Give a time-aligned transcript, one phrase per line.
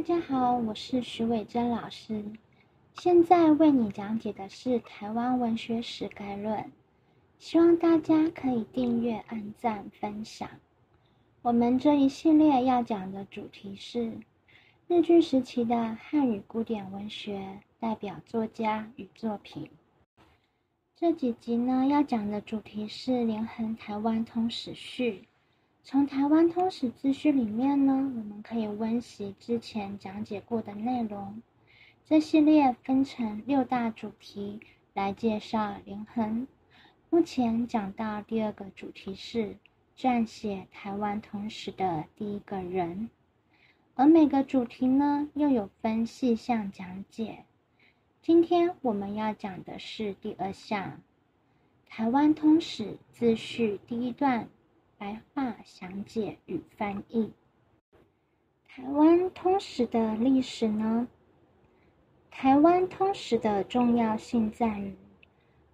[0.00, 2.24] 大家好，我是徐伟珍老师。
[2.94, 6.72] 现在为你讲解的是台湾文学史概论，
[7.38, 10.48] 希望大家可以订阅、按赞、分享。
[11.42, 14.14] 我们这一系列要讲的主题是
[14.88, 19.68] 日据时期的汉语古典文学代表作家与作品。
[20.96, 25.26] 这几集呢，要讲的主题是连横台湾通史序。
[25.82, 31.42] 从台湾通史资讯里面呢，我们可以温习之前讲解过的内容。
[32.04, 34.60] 这系列分成六大主题
[34.92, 36.46] 来介绍连横。
[37.08, 39.56] 目前讲到第二个主题是
[39.96, 43.08] 撰写台湾通史的第一个人，
[43.94, 47.44] 而每个主题呢又有分细项讲解。
[48.22, 51.00] 今天我们要讲的是第二项，
[51.88, 54.48] 台湾通史自序第一段。
[55.00, 57.32] 白话详解与翻译。
[58.68, 61.08] 台湾通史的历史呢？
[62.30, 64.94] 台湾通史的重要性在于，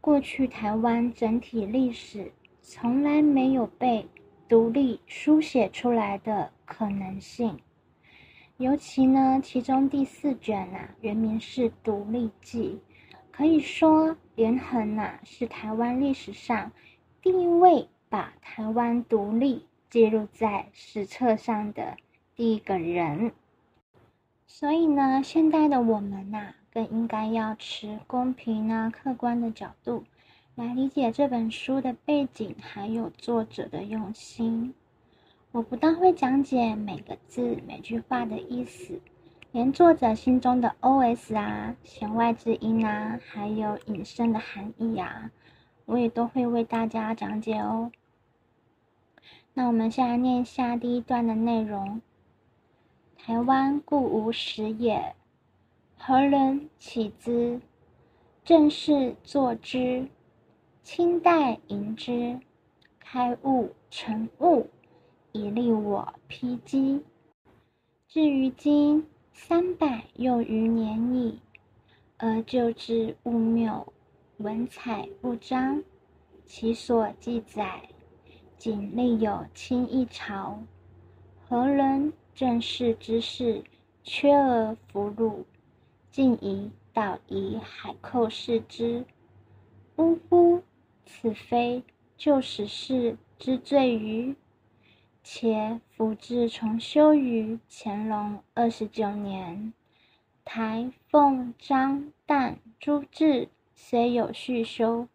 [0.00, 2.30] 过去台湾整体历史
[2.62, 4.06] 从来没有被
[4.48, 7.58] 独立书写出来的可能性。
[8.58, 12.80] 尤其呢，其中第四卷啊，原名是《独立记》，
[13.33, 16.70] 可以说连横啊，是台湾历史上
[17.20, 17.88] 第一位。
[18.08, 21.96] 把台湾独立记录在史册上的
[22.34, 23.32] 第一个人，
[24.46, 30.04] 所以呢，现代的我们呐，更应该要持公平啊、客观的角度
[30.54, 34.74] 来理解这本书的背景，还有作者的用心。
[35.52, 39.00] 我不但会讲解每个字、每句话的意思，
[39.52, 45.30] 连作者心中的 OS 啊、弦外之音啊，还有引申的含义啊，
[45.87, 47.91] 我也都会为大家讲解哦。
[49.55, 52.03] 那我们先来念下第一段的内容：
[53.17, 55.14] 台湾故无史也，
[55.97, 57.61] 何人起之？
[58.45, 60.08] 正是作之，
[60.83, 62.39] 清代迎之，
[63.01, 64.69] 开悟成悟，
[65.33, 67.02] 以利我披机。
[68.07, 71.41] 至于今三百又余年矣，
[72.19, 73.92] 而旧之物谬，
[74.39, 75.83] 文采不彰，
[76.45, 77.89] 其所记载。
[78.58, 80.63] 仅立有清一朝，
[81.47, 83.63] 何人正视之事，
[84.02, 85.45] 缺而俘虏，
[86.11, 89.05] 竟以导夷海寇视之。
[89.96, 90.63] 呜呼！
[91.05, 91.85] 此非
[92.17, 94.35] 旧史事之罪欤？
[95.23, 99.73] 且府志重修于乾隆二十九年，
[100.45, 105.07] 台凤张旦朱志虽有续修，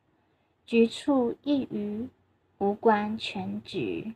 [0.66, 2.10] 局处一隅。
[2.60, 4.14] 无关全局，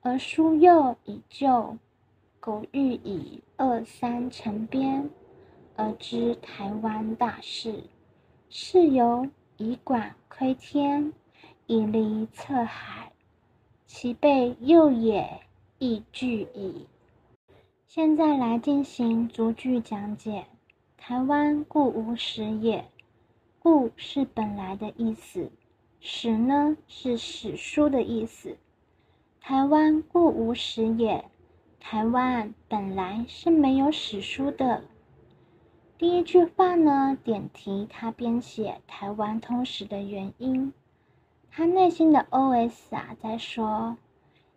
[0.00, 1.76] 而书又已旧，
[2.40, 5.10] 苟欲以二三成编，
[5.76, 7.84] 而知台湾大事，
[8.48, 9.28] 是由
[9.58, 11.12] 以管窥天，
[11.66, 13.12] 以离测海，
[13.86, 15.42] 其备又也
[15.78, 16.86] 亦具矣。
[17.86, 20.46] 现在来进行逐句讲解。
[20.96, 22.82] 台湾故无史也，
[23.64, 25.50] 故是本来的意思。
[25.98, 28.58] 史呢是史书的意思。
[29.40, 31.24] 台湾故无史也，
[31.80, 34.84] 台湾本来是没有史书的。
[35.96, 40.70] 第一句话呢，点题他编写《台湾通史》的原因。
[41.50, 43.96] 他内心的 OS 啊，在说：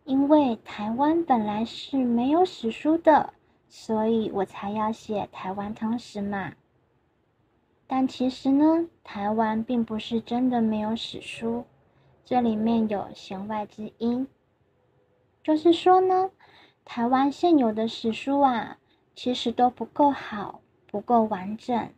[0.04, 3.34] 因为台湾本来是没有史书的，
[3.70, 6.52] 所以我才要写《台湾通史》嘛。
[7.88, 11.64] 但其实呢，台湾并不是真的没有史书，
[12.26, 14.28] 这里面有弦外之音，
[15.42, 16.30] 就是说呢，
[16.84, 18.78] 台湾现有的史书啊，
[19.16, 21.90] 其实都不够好，不够完整，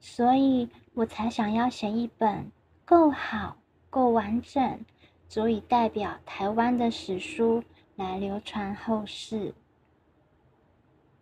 [0.00, 2.52] 所以我才想要写一本
[2.84, 3.56] 够好、
[3.88, 4.84] 够完整，
[5.30, 7.64] 足以代表台湾的史书
[7.96, 9.54] 来流传后世。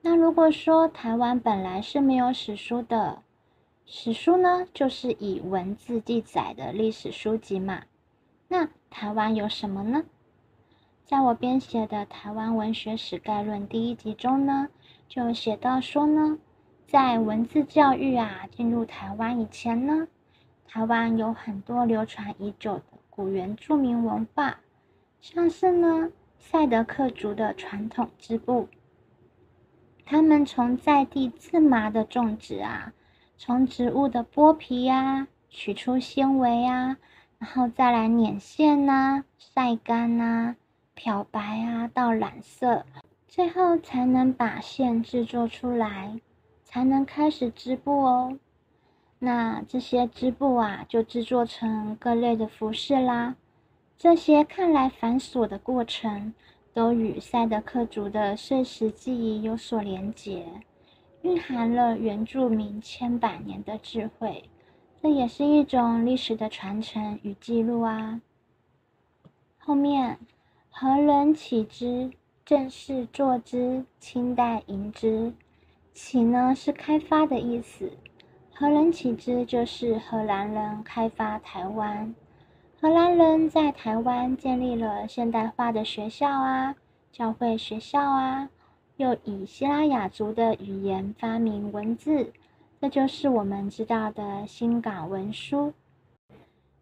[0.03, 3.23] 那如果说台湾本来是没有史书的，
[3.93, 7.83] 史书呢，就是以文字记载的历史书籍嘛。
[8.47, 10.05] 那台湾有什么呢？
[11.05, 14.69] 在我编写的《台湾文学史概论》第一集中呢，
[15.09, 16.39] 就写到说呢，
[16.87, 20.07] 在文字教育啊进入台湾以前呢，
[20.69, 24.61] 台湾有很多流传已久的古原住民文化，
[25.21, 28.69] 像是呢赛德克族的传统织布，
[30.07, 32.93] 他们从在地自麻的种植啊。
[33.43, 36.99] 从植物的剥皮呀取出纤维啊，
[37.39, 40.57] 然后再来捻线呐、晒干呐、
[40.93, 42.85] 漂白啊到染色，
[43.27, 46.21] 最后才能把线制作出来，
[46.65, 48.39] 才能开始织布哦。
[49.21, 53.37] 那这些织布啊，就制作成各类的服饰啦。
[53.97, 56.35] 这些看来繁琐的过程，
[56.75, 60.45] 都与赛德克族的碎石记忆有所连结，
[61.23, 64.45] 蕴含了原住民千百年的智慧。
[65.03, 68.21] 这也是一种历史的传承与记录啊。
[69.59, 70.19] 后面，
[70.71, 72.11] 何人起之？
[72.45, 75.33] 正是作之，清代营之。
[75.95, 77.93] 起呢是开发的意思。
[78.53, 82.15] 荷兰起之就是荷兰人开发台湾，
[82.79, 86.75] 荷兰人在台湾建立了现代化的学校啊、
[87.11, 88.51] 教会学校啊，
[89.01, 92.35] 又以希腊雅族的语言发明文字，
[92.79, 95.73] 这就是我们知道的新港文书，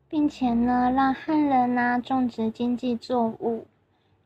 [0.08, 3.64] 并且呢，让汉人呐种植经济作物，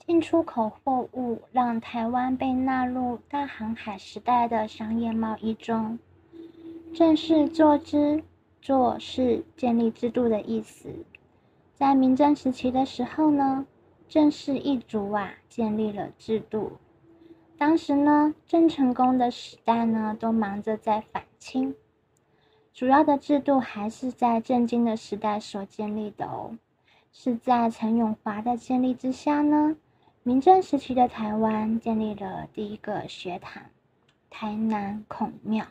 [0.07, 5.99] 进出口货物，让台湾被纳入大航海时代的商业贸易中。
[6.95, 8.25] 正式作之，
[8.63, 10.89] 作是建立制度的意思。
[11.75, 13.67] 在明正时期的时候呢，
[14.09, 16.73] 郑氏一族啊建立了制度。
[17.65, 21.77] 当时呢，郑成功的时代呢，都忙着在反清，
[22.75, 26.59] 主要的制度还是在郑经的时代所建立的哦。
[27.13, 29.77] 是在陈永华的建立之下呢，
[30.25, 33.63] 明正时期的台湾建立了第一个学堂——
[34.29, 35.65] 台南孔庙。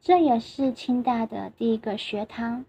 [0.00, 2.64] 这也是清代的第一个学堂。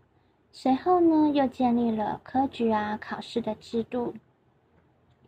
[0.52, 4.14] 随后呢，又建立了科举啊考试的制度。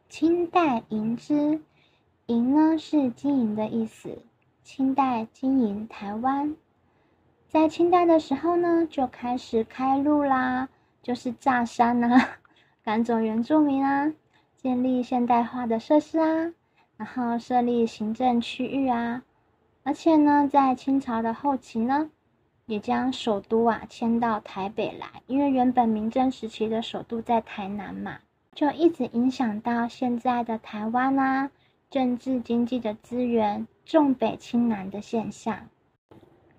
[0.07, 1.59] 清代营之，
[2.29, 4.19] 营呢是经营的意思。
[4.63, 6.55] 清代经营台湾，
[7.47, 10.69] 在清代的时候呢，就开始开路啦，
[11.01, 12.37] 就是炸山啊，
[12.83, 14.13] 赶走原住民啊，
[14.55, 16.53] 建立现代化的设施啊，
[16.97, 19.23] 然后设立行政区域啊。
[19.81, 22.11] 而且呢，在清朝的后期呢，
[22.67, 28.19] 也将首都啊迁到台北来，因为原本明正时期的首都在台南嘛，
[28.53, 31.49] 就一直影响到现在的台湾啊，
[31.89, 35.68] 政治经济的资源重北轻南的现象。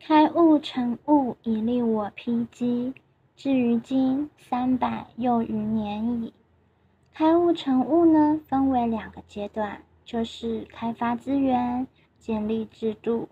[0.01, 2.93] 开悟成悟，以利我披机，
[3.37, 6.33] 至于今三百又余年矣。
[7.13, 11.87] 开悟成悟呢，分为两个阶段，就是开发资源。
[12.19, 13.31] 建立制度，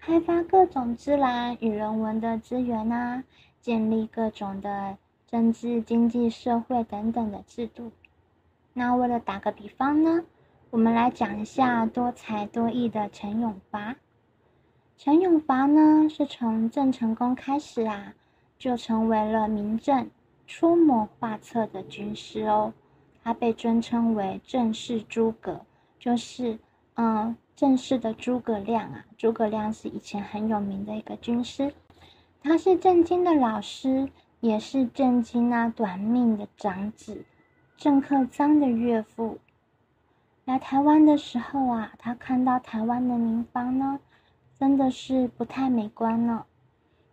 [0.00, 3.22] 开发各种自然与人文的资源啊，
[3.60, 4.98] 建立各种的
[5.28, 7.92] 政治、经济、社会等等的制度。
[8.72, 10.24] 那为了打个比方呢，
[10.70, 13.96] 我们来讲一下多才多艺的陈永华。
[14.96, 18.12] 陈永华呢，是从郑成功开始啊，
[18.58, 20.10] 就成为了明正
[20.46, 22.72] 出谋划策的军师哦。
[23.24, 25.60] 他被尊称为郑氏诸葛，
[25.98, 26.58] 就是
[26.94, 27.36] 嗯。
[27.56, 31.74] 正式的诸葛亮啊，诸葛亮是以前很有名的一个军师，
[32.40, 37.24] 他是郑经的老师，也是郑经啊短命的长子
[37.76, 39.36] 郑克臧的岳父。
[40.48, 44.00] 来台湾的时候啊，他看到台湾的民房呢，
[44.58, 46.46] 真的是不太美观了，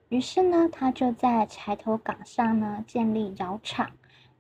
[0.08, 3.92] 于是呢，他就在柴头岗上呢建立窑厂，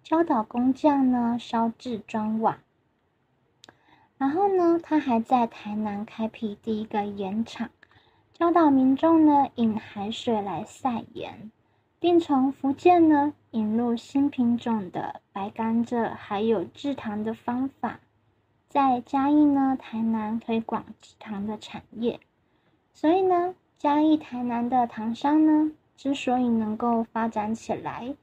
[0.02, 2.60] 教导工匠呢烧制砖瓦。
[4.18, 7.70] 然后呢，他还在台南开辟第一个盐场，
[8.32, 11.52] 教导民众呢引海水来晒盐，
[12.00, 18.00] 并从福建呢引入新品种的白甘蔗，还有制糖的方法，
[18.76, 22.20] 在嘉义呢、台南推广制糖的产业。
[22.92, 28.14] 所以呢，嘉义、台南的糖商呢，之所以能够发展起来，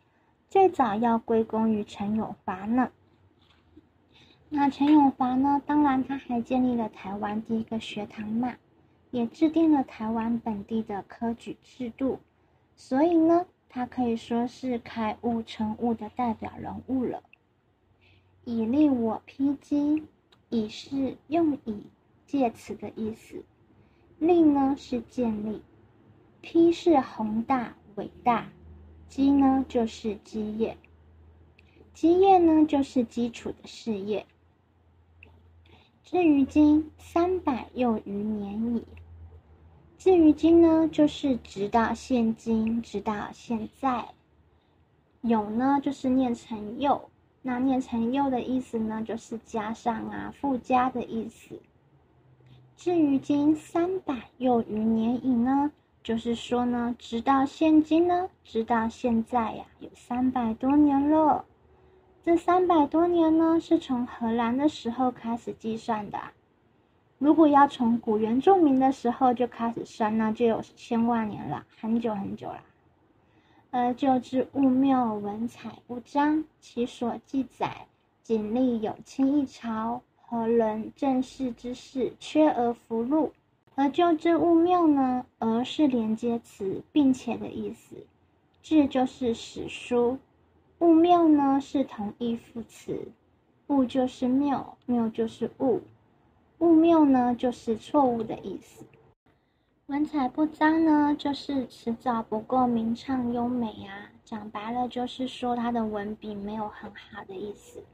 [0.50, 2.90] 最早要归功于陈永华呢。
[4.50, 5.62] 那陈永华呢？
[5.64, 8.56] 当然，他还建立了台湾第一个学堂嘛，
[9.10, 12.20] 也制定了台湾本地的科举制度，
[12.76, 17.22] 所以呢，他可以说是开悟成悟的代表人物了。
[18.44, 20.04] 以利我披机，
[20.52, 21.82] 以是用以
[22.26, 23.42] 介词的意思，
[24.18, 25.62] 令呢是建立，
[26.42, 28.46] 披是宏大伟大，
[29.08, 30.76] 基呢就是基业，
[31.94, 34.26] 基业呢就是基础的事业。
[36.04, 38.84] 至于今三百又余年矣。
[39.96, 44.06] 至于今呢，就是直到现今，直到现在。
[45.22, 47.08] 有呢，就是念成又。
[47.42, 51.58] 那念成又的意思呢，就是加上啊，附加的意思。
[52.76, 55.70] 至于今三百又余年矣呢，
[56.02, 61.44] 就是说呢，直到现今呢，直到现在呀，有三百多年了。
[62.24, 66.18] 这三百多年呢，是从荷兰的时候开始计算的。
[67.18, 72.60] 如果要从古原住民的时候就开始算，那就有千万年了，很久很久了。
[73.74, 77.86] 而就之物谬，文采不彰，其所记载，
[78.22, 83.32] 仅立有清一朝，何人正视之事，缺而弗录。
[83.74, 87.96] 而就之物谬呢，而是连接词，并且的意思。
[88.62, 90.18] 志就是史书，
[90.80, 93.08] 物谬呢是同义副词，
[93.68, 95.80] 物就是谬，谬就是物。
[96.58, 98.84] 物谬呢，就是错误的意思。
[99.92, 104.08] 文采不彰呢，就是词藻不够明畅优美啊。
[104.24, 107.84] 讲白了，就是说他的文笔没有很好的意思。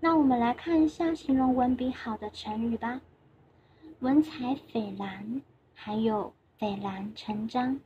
[0.00, 3.02] 那我们来看一下形容文笔好的成语吧。
[4.00, 5.42] 文采斐然，
[5.74, 7.78] 还有斐然成章。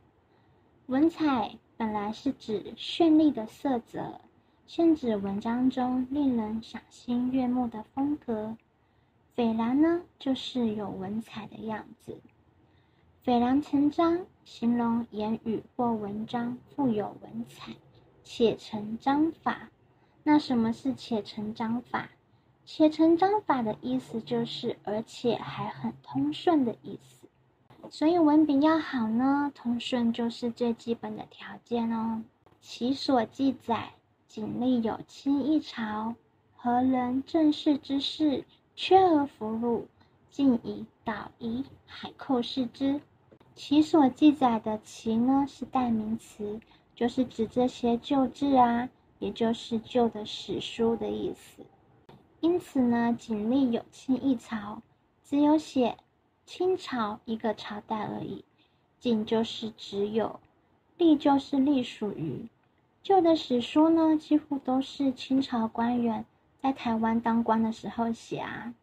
[0.85, 4.21] 文采本来是指绚丽的色泽，
[4.65, 8.55] 现指文章中令人赏心悦目的风格。
[9.35, 12.17] 斐然呢，就是有文采的样子。
[13.23, 17.71] 斐然成章，形容言语或文章富有文采，
[18.21, 19.69] 且成章法。
[20.23, 22.09] 那什么是且成章法？
[22.65, 27.25] 且成章法的意思就是，而且还很通顺的意思。
[27.89, 32.25] 所以文笔要好呢，通顺就是最基本的条件哦。
[32.59, 33.93] 其所记载，
[34.27, 36.15] 仅立有清一朝，
[36.57, 38.43] 何人正视之事？
[38.75, 39.87] 缺而弗录，
[40.29, 42.99] 尽以导夷，海寇视之。
[43.55, 46.59] 其所记载的“其”呢，是代名词，
[46.95, 51.63] 就是指这些旧志啊，也就是旧的史书的意思。
[52.39, 54.81] 因此呢，仅立有清一朝，
[55.23, 55.97] 只有写
[56.45, 58.43] 清朝一个朝代而已。
[58.99, 60.39] 仅就是只有，
[60.97, 62.47] 隶就是隶属于
[63.01, 66.25] 旧的史书呢，几乎都是清朝官员。
[66.59, 68.73] 在台湾当官的时候写啊，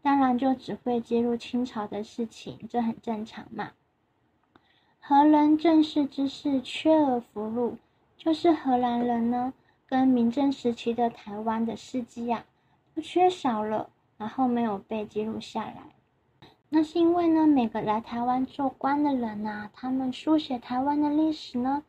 [0.00, 3.72] 当然就只会揭露清朝的事情，这很正常嘛。
[5.08, 7.78] 荷兰正式之事缺而弗录，
[8.16, 9.54] 就是荷兰人呢
[9.86, 12.44] 跟明正时期的台湾的事迹啊
[12.92, 15.76] 都缺少了，然后没有被记录下来。
[16.70, 21.84] 那是因为呢，每个来台湾做官的人呐，他们书写台湾的历史呢，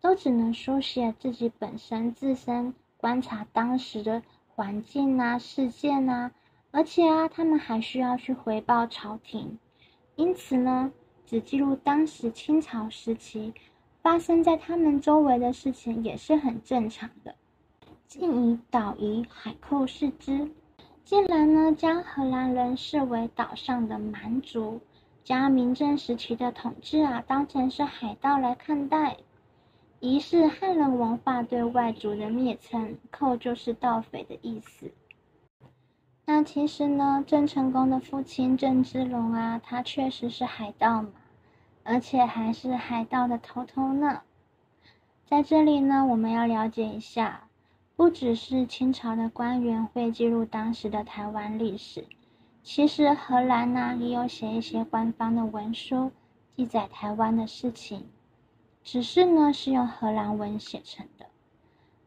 [0.00, 4.22] 都只能书写自己本身自身观察当时的。
[4.54, 6.32] 环境啊，事件啊，
[6.70, 9.58] 而且啊，他们还需要去回报朝廷，
[10.16, 10.92] 因此呢，
[11.30, 13.54] 只记录当时清朝时期
[14.02, 17.32] 发生在他们周围的事情也是很正常的。
[18.08, 20.50] 晋以岛夷海寇视之，
[21.04, 24.80] 竟然呢将荷兰人视为岛上的蛮族，
[25.22, 29.16] 将明正时期的统治啊当成是海盗来看待。
[30.00, 34.90] 夷是汉人文化对外族的蔑称，寇就是盗匪的意思。
[36.26, 41.10] 那其实呢，郑成功的父亲郑芝龙啊，他确实是海盗嘛，
[41.82, 44.22] 而且还是海盗的头头呢。
[45.26, 47.48] 在这里呢，我们要了解一下，
[47.96, 52.04] 不只是清朝的官员会记录当时的台湾历史，
[52.62, 56.10] 其实荷兰呢也有写一些官方的文书，
[56.56, 58.06] 记载台湾的事情。
[58.82, 61.26] 只是呢，是用荷兰文写成的。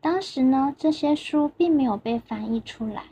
[0.01, 3.03] 当时呢，这些书并没有被翻译出来，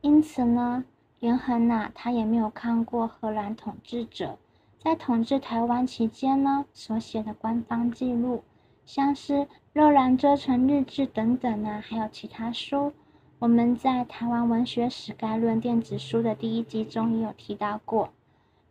[0.00, 0.84] 因此呢，
[1.20, 4.38] 连横呐，他也没有看过荷兰统治者
[4.86, 8.44] 在统治台湾期间呢所写的官方记录，
[8.84, 9.32] 像是
[9.72, 12.92] 《热兰遮城日志》等等啊，还有其他书。
[13.40, 18.10] 我们在《台湾文学史概论》电子书的第一集中也有提到过。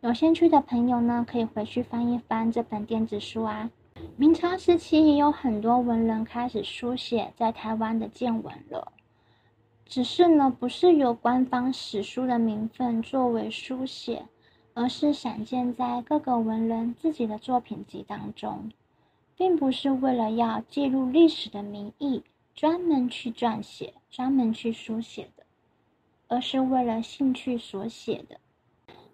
[0.00, 3.70] 有兴趣的朋友呢，可以回去翻一翻这本电子书啊。
[4.16, 8.90] 明朝时期也有很多文人开始书写在台湾的见闻了，
[9.84, 14.24] 只是呢，不是有官方史书的名分作为书写，
[14.76, 18.70] 而是散见在各个文人自己的作品集当中，
[19.34, 22.22] 并不是为了要记录历史的名义
[22.54, 25.44] 专门去撰写、专门去书写的，
[26.28, 28.38] 而是为了兴趣所写的。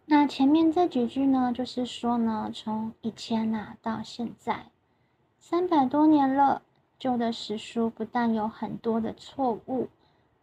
[0.07, 4.67] 那前面这几句呢，就是说呢，从以前呐到现在。
[5.39, 6.63] 三百多年了，
[6.99, 9.89] 旧的史书不但有很多的错误，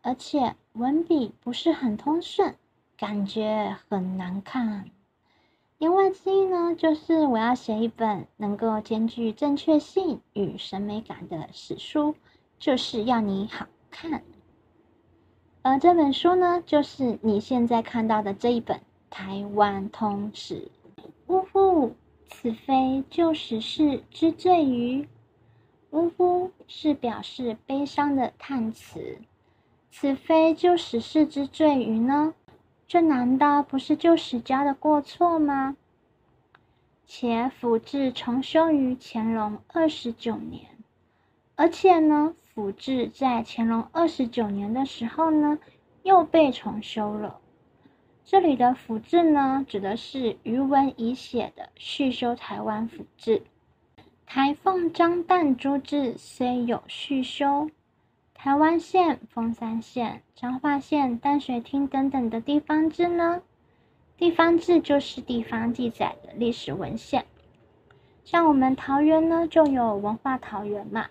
[0.02, 2.56] 而且文笔不是很通顺，
[2.96, 4.90] 感觉很难看。
[5.80, 12.16] 言外之意呢，就是我要写一本能够兼具正确性与审美感的史书，
[12.58, 14.22] 就是要你好看。
[15.62, 18.78] 而这本书呢，就是你现在看到的这一本
[19.10, 20.70] 《台湾通史》。
[21.28, 21.96] 呜呼！
[22.28, 25.08] 此非旧时事之罪于，
[25.92, 29.18] 呜呼是表示悲伤的叹词。
[29.90, 32.34] 此非旧时事之罪于呢？
[32.90, 35.78] 这难道不是旧史家的过错吗？
[37.06, 40.72] 且府志重修于乾隆二十九年，
[41.56, 45.60] 而且呢，府志在乾隆二十九年的时候呢，
[46.02, 47.40] 又被重修了。
[48.26, 53.44] 这里的府志呢，指的是余文仪写的续修台湾府志。
[54.26, 57.70] 台凤张旦诸志虽有续修。
[58.42, 63.42] 台湾县、凤山县、彰化县、淡水厅等等的地方志呢？
[64.16, 67.26] 地方志就是地方记载的历史文献。
[68.24, 71.08] 像我们桃园呢，就有文化桃园嘛。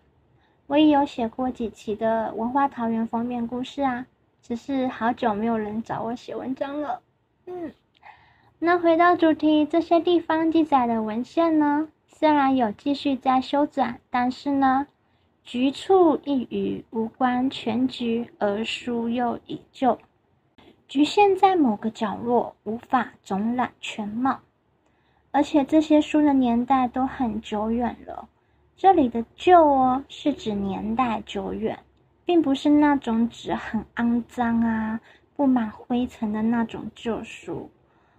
[0.68, 4.06] 我也有写过几期的文化桃园封面故事啊，
[4.40, 7.02] 只是好久没有人找我写文章了。
[7.44, 7.74] 嗯，
[8.58, 14.86] 那回到主题，这些地方记载的文献呢，虽然有继续在修转，但是呢。
[15.48, 19.98] 局促一隅无关全局，而书又已旧，
[20.86, 24.40] 局限在某个角落，无法总览全貌。
[25.30, 28.28] 而且这些书的年代都很久远了。
[28.76, 31.78] 这里的旧哦，是指年代久远，
[32.26, 35.00] 并不是那种纸很肮脏啊、
[35.34, 37.70] 布满灰尘的那种旧书。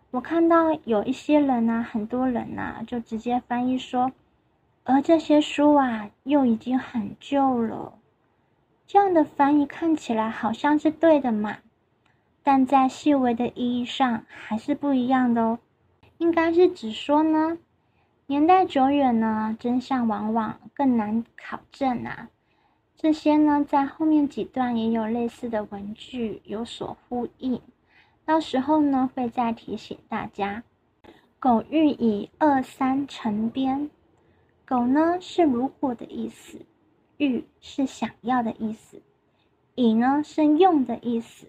[0.09, 4.11] 我看到有一些人啊，很多人啊，就直接翻译说。
[4.91, 7.93] 而这些书啊，又已经很旧了。
[8.87, 11.57] 这样的翻译看起来好像是对的嘛，
[12.41, 15.59] 但在细微的意义上还是不一样的哦。
[16.17, 17.59] 应该是指说呢，
[18.25, 22.29] 年代久远呢，真相往往更难考证啊。
[22.97, 27.61] 这些呢，在后面几段也有类似的文句有所呼应，
[28.25, 30.63] 到时候呢，会再提醒大家。
[31.39, 33.91] 苟欲以二三成编。
[34.69, 36.59] 狗呢是如果的意思，
[37.17, 39.01] 欲是想要的意思，
[39.73, 41.47] 以呢是用的意思，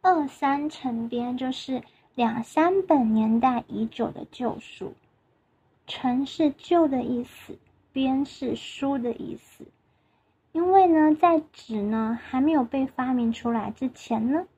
[0.00, 1.84] 二三成编就是
[2.16, 4.94] 两三本年代已久的旧书，
[5.86, 7.56] 成是旧的意思，
[7.92, 9.64] 编是书的意思。
[10.50, 14.48] 因为呢，在纸呢还没有被发明出来之前呢，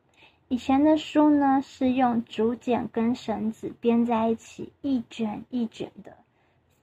[0.49, 6.17] 以前的书呢是用竹简跟绳子编在一起，一卷一卷的。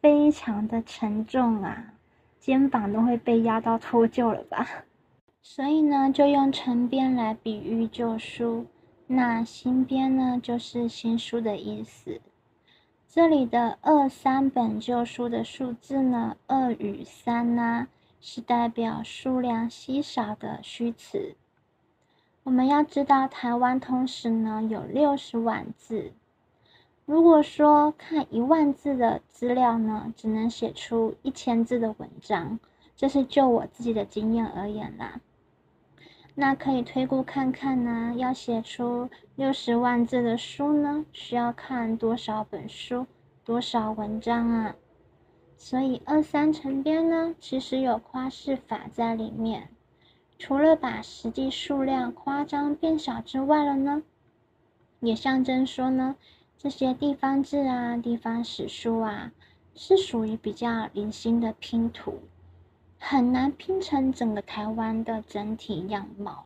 [0.01, 1.93] 非常的沉重啊，
[2.39, 4.67] 肩膀都会被压到脱臼了吧？
[5.43, 8.65] 所以呢，就用陈编来比喻旧书。
[9.05, 12.19] 那新编呢，就是新书的意思。
[13.07, 17.87] 这里的二三本旧书的数字呢，二与三呢，
[18.19, 21.35] 是代表数量稀少的虚词。
[22.43, 26.13] 我们要知道，台湾通史呢有六十万字。
[27.05, 32.59] 如果说看一万字的资料呢，只能写出一千字的文章，
[32.95, 35.19] 这是就我自己的经验而言啦。
[36.35, 43.05] 那可以推估看看呢，要写出六十万字的书呢，需要看多少本书、
[43.43, 44.75] 多少文章啊？
[45.57, 49.69] 所以二三成编呢，其实有夸饰法在里面，
[50.39, 54.03] 除了把实际数量夸张变小之外了呢，
[55.01, 56.15] 也象征说呢。
[56.63, 59.31] 这些地方志啊、地方史书啊，
[59.73, 62.19] 是属于比较零星的拼图，
[62.99, 66.45] 很难拼成整个台湾的整体样貌。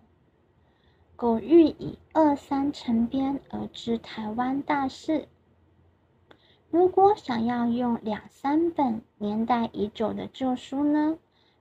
[1.17, 5.27] 苟欲以二三成编而知台湾大事，
[6.69, 11.17] 如果想要用两三本年代已久的旧书呢，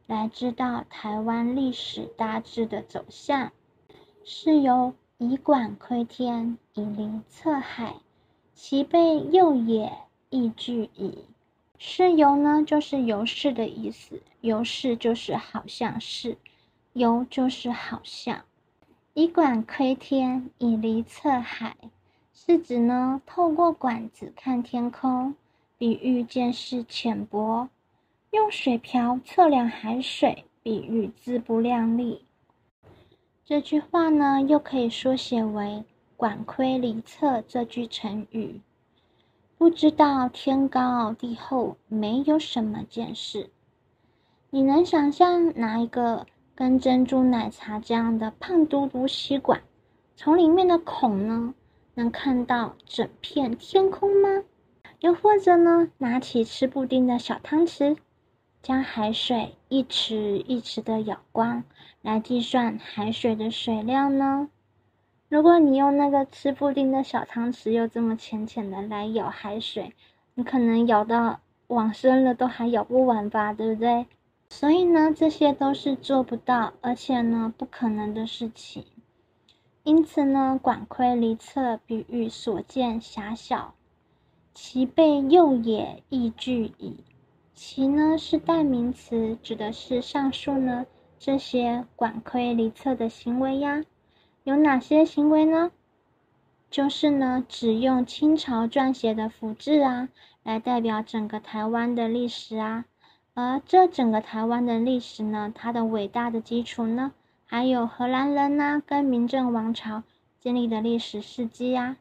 [0.07, 3.51] 来知道台湾历史大致的走向，
[4.23, 7.97] 是由以管窥天，以临测海。
[8.55, 9.93] 其背右也，
[10.31, 11.25] 亦具矣。
[11.77, 14.23] 是由呢，就是由是的意思。
[14.40, 16.37] 由是就是好像是，
[16.93, 18.45] 由就是好像。
[19.12, 21.77] 以管窥天，以离测海，
[22.33, 25.35] 是指呢，透过管子看天空，
[25.77, 27.69] 比喻见识浅薄；
[28.31, 32.25] 用水瓢测量海水，比喻自不量力。
[33.45, 35.85] 这句话呢，又可以缩写为。
[36.16, 38.61] 管窥离测这句成语，
[39.59, 43.50] 不知道天高地厚，没有什么见识。
[44.50, 49.62] 你能想象拿一个跟珍珠奶茶这样的胖嘟嘟吸管，
[50.14, 51.55] 从里面的孔呢，
[51.94, 54.44] 能看到整片天空吗？
[55.00, 57.96] 又或者呢，拿起吃布丁的小汤匙，
[58.62, 61.64] 将海水一池一池的舀光，
[62.00, 64.48] 来计算海水的水量呢？
[65.35, 69.92] 如果你用那个吃布丁的小汤匙，又这么浅浅的来舀海水，
[70.35, 74.07] 你可能舀到往深了都还舀不完吧，对不对？
[74.49, 78.85] 所以呢，这些都是做不到，而且呢，不可能的事情。
[79.83, 83.75] 因此呢，管窥离侧比喻所见狭小，
[84.55, 86.99] 其被诱也亦具矣。
[87.55, 90.87] 其呢是代名词，指的是上述呢
[91.18, 93.83] 这些管窥离侧的行为呀。
[94.44, 95.72] 有哪些行为呢？
[96.70, 100.11] 就是呢，只用清朝撰写的府志啊，
[100.42, 102.85] 来代表整个台湾的历史啊。
[103.33, 107.12] 而这整个台湾的历史呢，它的伟大的基础呢，
[107.46, 110.02] 还有荷兰人呐跟明郑王朝
[110.38, 111.96] 建立的历史事迹啊。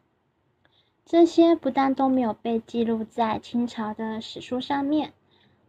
[1.06, 5.14] 这些不但都没有被记录在清朝的史书上面。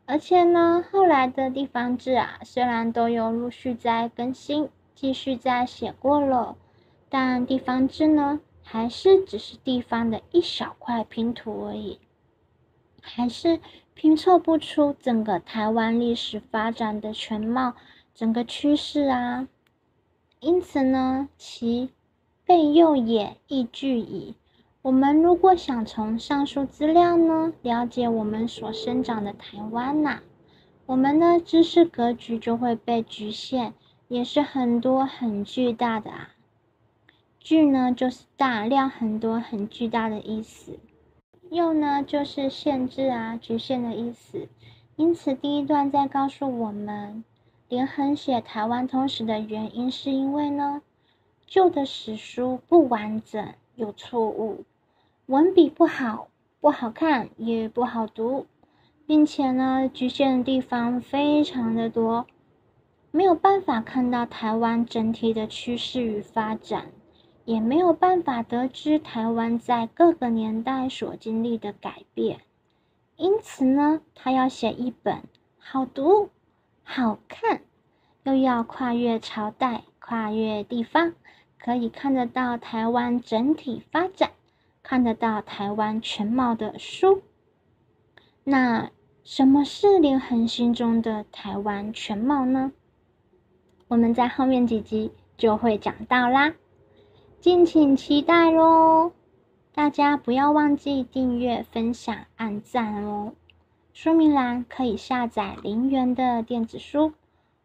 [0.06, 6.58] 而且呢，后来的地方志啊，虽然都有陆续在更新，继续在写过了，
[7.18, 11.98] 但地方志呢，还是只是地方的一小块拼图而已，
[13.02, 13.62] 还是
[13.94, 17.74] 拼凑不出整个台湾历史发展的全貌、
[18.14, 19.48] 整个趋势啊。
[20.42, 21.90] 因此呢，其
[22.46, 24.36] 备用也亦具矣。
[24.82, 30.20] 我们如果想从上述资料呢了解我们所生长的台湾呐，
[30.86, 33.74] 我们的知识格局就会被局限，
[34.10, 36.35] 也是很多很巨大的啊。
[37.46, 40.80] 巨呢就是大量很多很巨大的意思，
[41.52, 44.48] 又呢就是限制啊局限的意思。
[44.96, 47.24] 因此第一段在告诉我们，
[47.70, 50.82] 连横写台湾通史的原因是因为呢
[51.46, 54.64] 旧的史书不完整有错误。
[55.28, 56.30] 文笔不好，
[56.60, 58.48] 不好看，也不好读，
[59.06, 62.26] 并且呢，局限的地方非常的多，
[63.12, 66.88] 没有办法看到台湾整体的趋势与发展，
[67.46, 72.42] 也没有办法得知台湾在各个年代所经历的改变。
[73.16, 75.24] 因此呢，他要写一本
[75.58, 76.30] 好读、
[76.84, 77.62] 好看，
[78.24, 81.14] 又要跨越朝代、跨越地方，
[81.58, 84.32] 可以看得到台湾整体发展。
[84.88, 87.24] 看得到台湾全貌的书，
[88.44, 88.92] 那
[89.24, 92.72] 什么是连恒心中的台湾全貌呢？
[93.88, 96.54] 我们在后面几集就会讲到啦，
[97.46, 99.12] 敬请期待哦！
[99.72, 103.34] 大家不要忘记订阅、分享、按赞哦。
[103.94, 107.14] 说明栏可以下载零元的电子书，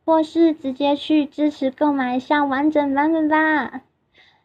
[0.05, 3.81] 或是直接去支持购买一下完整版本吧。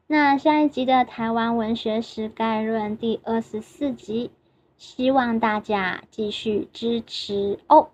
[0.07, 4.31] 那下一集的《台湾文学史概论》第二十四集，
[4.77, 7.89] 希望大家继续支持哦，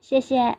[0.00, 0.58] 谢谢。